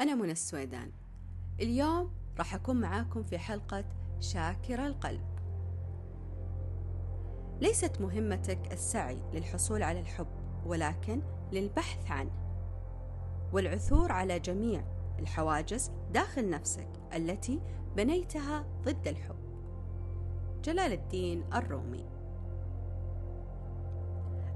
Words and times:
أنا 0.00 0.14
منى 0.14 0.32
السويدان. 0.32 0.90
اليوم 1.60 2.10
راح 2.38 2.54
أكون 2.54 2.80
معاكم 2.80 3.22
في 3.22 3.38
حلقة 3.38 3.84
شاكر 4.20 4.86
القلب. 4.86 5.24
ليست 7.60 8.00
مهمتك 8.00 8.72
السعي 8.72 9.18
للحصول 9.32 9.82
على 9.82 10.00
الحب 10.00 10.26
ولكن 10.66 11.22
للبحث 11.52 12.10
عنه. 12.10 12.30
والعثور 13.52 14.12
على 14.12 14.38
جميع 14.40 14.84
الحواجز 15.18 15.90
داخل 16.12 16.50
نفسك 16.50 16.88
التي 17.14 17.60
بنيتها 17.96 18.66
ضد 18.82 19.08
الحب. 19.08 19.36
جلال 20.64 20.92
الدين 20.92 21.44
الرومي. 21.54 22.04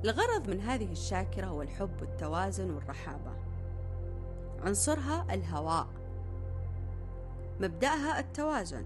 الغرض 0.05 0.50
من 0.50 0.61
هذه 0.61 0.93
الشاكرة 0.93 1.46
هو 1.46 1.62
الحب 1.62 2.00
والتوازن 2.00 2.70
والرحابة. 2.70 3.47
عنصرها 4.64 5.34
الهواء. 5.34 5.86
مبدأها 7.60 8.20
التوازن. 8.20 8.84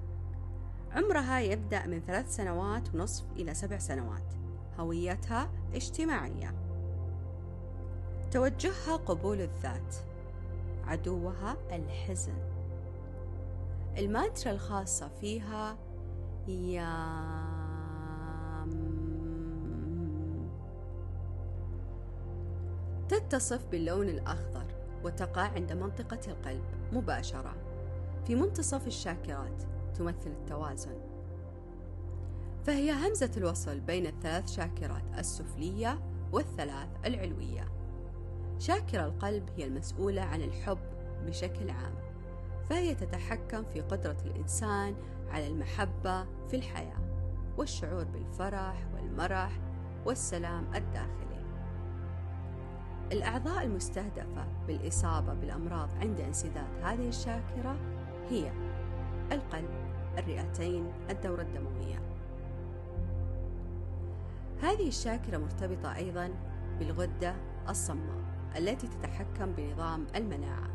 عمرها 0.93 1.41
يبدأ 1.41 1.87
من 1.87 2.01
ثلاث 2.01 2.37
سنوات 2.37 2.95
ونصف 2.95 3.25
إلى 3.37 3.55
سبع 3.55 3.79
سنوات. 3.79 4.35
هويتها 4.79 5.51
اجتماعية. 5.75 6.55
توجهها 8.31 8.97
قبول 8.97 9.41
الذات. 9.41 9.95
عدوها 10.85 11.57
الحزن. 11.73 12.35
المانترا 13.99 14.53
الخاصة 14.53 15.09
فيها 15.21 15.77
يا 16.49 17.23
تتصف 23.09 23.67
باللون 23.67 24.09
الأخضر. 24.09 24.82
وتقع 25.05 25.43
عند 25.43 25.73
منطقة 25.73 26.21
القلب 26.29 26.65
مباشرة 26.93 27.55
في 28.27 28.35
منتصف 28.35 28.87
الشاكرات 28.87 29.63
تمثل 29.95 30.31
التوازن. 30.31 30.99
فهي 32.65 32.93
همزة 32.93 33.31
الوصل 33.37 33.81
بين 33.81 34.07
الثلاث 34.07 34.51
شاكرات 34.51 35.03
السفلية 35.19 36.01
والثلاث 36.33 36.89
العلوية. 37.05 37.69
شاكرة 38.59 39.05
القلب 39.05 39.49
هي 39.57 39.65
المسؤولة 39.65 40.23
عن 40.23 40.43
الحب 40.43 40.79
بشكل 41.27 41.71
عام 41.71 41.95
فهي 42.71 42.95
تتحكم 42.95 43.65
في 43.65 43.81
قدرة 43.81 44.17
الإنسان 44.25 44.95
على 45.31 45.47
المحبة 45.47 46.25
في 46.49 46.57
الحياة 46.57 47.03
والشعور 47.57 48.05
بالفرح 48.05 48.87
والمرح 48.95 49.61
والسلام 50.07 50.75
الداخلي. 50.75 51.32
الأعضاء 53.13 53.65
المستهدفة 53.65 54.47
بالإصابة 54.67 55.35
بالأمراض 55.35 55.89
عند 56.01 56.21
انسداد 56.21 56.83
هذه 56.83 57.09
الشاكرة 57.09 57.77
هي 58.31 58.53
القلب 59.33 59.71
الرئتين 60.19 60.93
الدورة 61.11 61.43
الدموية. 61.43 62.03
هذه 64.63 64.89
الشاكرة 64.89 65.39
مرتبطة 65.39 65.97
أيضا 65.97 66.31
بالغدة 66.79 67.35
الصماء 67.69 68.23
التي 68.57 68.89
تتحكم 68.89 69.53
بنظام 69.53 70.07
المناعة. 70.17 70.71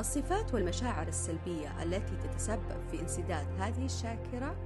الصفات 0.00 0.54
والمشاعر 0.54 1.08
السلبية 1.08 1.82
التي 1.82 2.16
تتسبب 2.16 2.88
في 2.90 3.00
انسداد 3.00 3.46
هذه 3.60 3.84
الشاكرة 3.84 4.56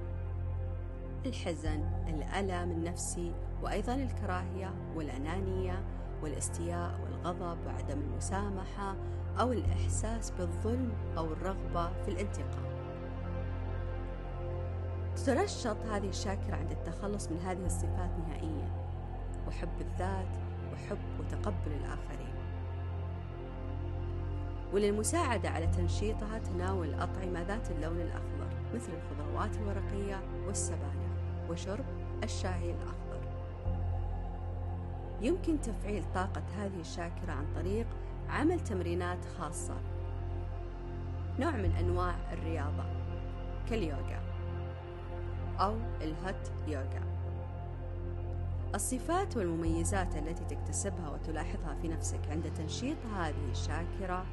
الحزن 1.25 1.83
الألم 2.07 2.71
النفسي 2.71 3.33
وأيضا 3.61 3.95
الكراهية 3.95 4.73
والأنانية 4.95 5.83
والاستياء 6.23 6.99
والغضب 7.03 7.57
وعدم 7.65 7.99
المسامحة 7.99 8.95
أو 9.39 9.51
الإحساس 9.51 10.31
بالظلم 10.31 10.91
أو 11.17 11.25
الرغبة 11.25 12.03
في 12.03 12.11
الانتقام. 12.11 12.71
تتنشط 15.15 15.77
هذه 15.91 16.09
الشاكرة 16.09 16.55
عند 16.55 16.71
التخلص 16.71 17.27
من 17.27 17.39
هذه 17.39 17.65
الصفات 17.65 18.11
نهائيا. 18.27 18.71
وحب 19.47 19.81
الذات 19.81 20.37
وحب 20.73 21.19
وتقبل 21.19 21.71
الآخرين. 21.71 22.35
وللمساعدة 24.73 25.49
على 25.49 25.67
تنشيطها 25.67 26.39
تناول 26.39 26.87
الأطعمة 26.87 27.41
ذات 27.41 27.71
اللون 27.71 28.01
الأخضر 28.01 28.47
مثل 28.75 28.89
الخضروات 28.93 29.55
الورقية 29.55 30.21
والسبانخ 30.47 31.11
وشرب 31.49 31.85
الشاي 32.23 32.71
الأخضر. 32.71 33.00
يمكن 35.21 35.61
تفعيل 35.61 36.03
طاقة 36.15 36.43
هذه 36.57 36.79
الشاكرة 36.79 37.31
عن 37.31 37.45
طريق 37.55 37.87
عمل 38.29 38.59
تمرينات 38.59 39.25
خاصة. 39.39 39.75
نوع 41.39 41.51
من 41.51 41.71
أنواع 41.71 42.15
الرياضة 42.33 42.83
كاليوغا 43.69 44.21
أو 45.59 45.75
الهوت 46.01 46.51
يوغا. 46.67 47.03
الصفات 48.75 49.37
والمميزات 49.37 50.15
التي 50.15 50.55
تكتسبها 50.55 51.09
وتلاحظها 51.09 51.75
في 51.81 51.87
نفسك 51.87 52.19
عند 52.29 52.53
تنشيط 52.53 52.97
هذه 53.15 53.51
الشاكرة 53.51 54.25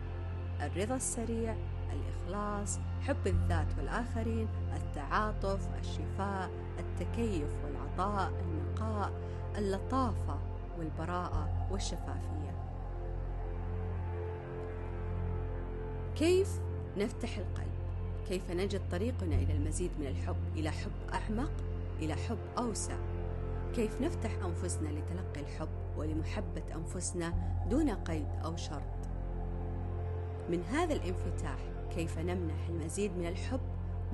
الرضا 0.60 0.96
السريع 0.96 1.56
الإخلاص 1.92 2.78
حب 3.00 3.26
الذات 3.26 3.66
والآخرين 3.78 4.48
التعاطف 4.76 5.68
الشفاء 5.80 6.50
التكيف 6.78 7.48
والعطاء 7.64 8.32
النقاء 8.40 9.12
اللطافة. 9.58 10.38
والبراءة 10.78 11.68
والشفافية. 11.70 12.54
كيف 16.16 16.60
نفتح 16.98 17.38
القلب؟ 17.38 17.68
كيف 18.28 18.50
نجد 18.50 18.80
طريقنا 18.90 19.34
إلى 19.34 19.52
المزيد 19.52 19.90
من 20.00 20.06
الحب 20.06 20.36
إلى 20.56 20.70
حب 20.70 20.90
أعمق 21.12 21.52
إلى 21.98 22.14
حب 22.14 22.38
أوسع؟ 22.58 22.96
كيف 23.74 24.00
نفتح 24.00 24.30
أنفسنا 24.44 24.88
لتلقي 24.88 25.40
الحب 25.40 25.68
ولمحبة 25.96 26.62
أنفسنا 26.74 27.34
دون 27.70 27.90
قيد 27.90 28.26
أو 28.44 28.56
شرط؟ 28.56 28.98
من 30.50 30.64
هذا 30.64 30.94
الانفتاح 30.94 31.58
كيف 31.94 32.18
نمنح 32.18 32.68
المزيد 32.68 33.16
من 33.18 33.26
الحب 33.26 33.60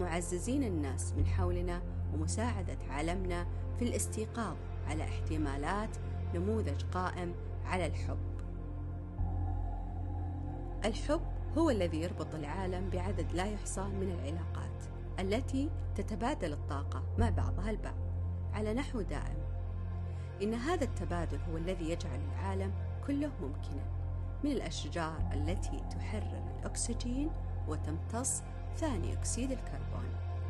معززين 0.00 0.64
الناس 0.64 1.12
من 1.12 1.26
حولنا 1.26 1.82
ومساعدة 2.14 2.78
عالمنا 2.90 3.46
في 3.78 3.84
الاستيقاظ 3.84 4.56
على 4.88 5.04
احتمالات 5.04 5.96
نموذج 6.34 6.82
قائم 6.92 7.34
على 7.66 7.86
الحب. 7.86 8.18
الحب 10.84 11.20
هو 11.58 11.70
الذي 11.70 12.00
يربط 12.00 12.34
العالم 12.34 12.90
بعدد 12.90 13.32
لا 13.32 13.44
يحصى 13.44 13.84
من 13.84 14.10
العلاقات 14.10 14.84
التي 15.20 15.70
تتبادل 15.94 16.52
الطاقة 16.52 17.02
مع 17.18 17.30
بعضها 17.30 17.70
البعض 17.70 17.98
على 18.52 18.74
نحو 18.74 19.00
دائم. 19.00 19.44
إن 20.42 20.54
هذا 20.54 20.84
التبادل 20.84 21.38
هو 21.50 21.56
الذي 21.56 21.90
يجعل 21.90 22.20
العالم 22.32 22.72
كله 23.06 23.30
ممكنا 23.42 23.84
من 24.44 24.50
الأشجار 24.50 25.30
التي 25.32 25.80
تحرر 25.90 26.42
الأكسجين 26.58 27.30
وتمتص 27.68 28.42
ثاني 28.76 29.12
أكسيد 29.12 29.50
الكربون 29.50 30.08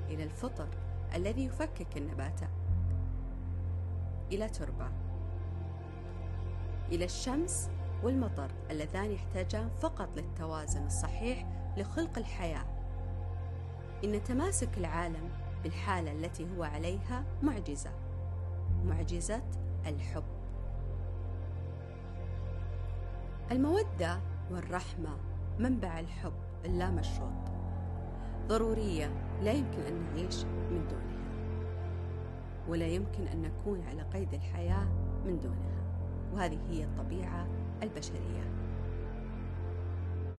إلى 0.09 0.25
الفطر 0.25 0.69
الذي 1.15 1.45
يفكك 1.45 1.97
النباتات 1.97 2.51
إلى 4.33 4.49
تربة 4.49 5.04
إلى 6.93 7.05
الشمس 7.05 7.71
والمطر 8.03 8.51
اللذان 8.71 9.11
يحتاجان 9.11 9.69
فقط 9.81 10.09
للتوازن 10.17 10.87
الصحيح 10.87 11.47
لخلق 11.77 12.19
الحياة. 12.19 12.65
إن 14.05 14.25
تماسك 14.25 14.79
العالم 14.79 15.29
بالحالة 15.63 16.13
التي 16.13 16.47
هو 16.57 16.63
عليها 16.63 17.25
معجزة. 17.43 17.91
معجزة 18.85 19.43
الحب. 19.87 20.25
المودة 23.53 24.21
والرحمة 24.51 25.17
منبع 25.59 26.01
الحب 26.01 26.33
اللامشروط. 26.65 27.53
ضرورية 28.49 29.11
لا 29.43 29.53
يمكن 29.53 29.81
أن 29.81 30.03
نعيش 30.03 30.45
من 30.45 30.87
دونها. 30.91 31.15
ولا 32.69 32.87
يمكن 32.87 33.27
أن 33.27 33.43
نكون 33.43 33.83
على 33.83 34.03
قيد 34.03 34.35
الحياة 34.35 34.85
من 35.27 35.41
دونها. 35.41 35.94
وهذه 36.35 36.59
هي 36.71 36.85
الطبيعة 36.85 37.47
البشرية. 37.83 38.45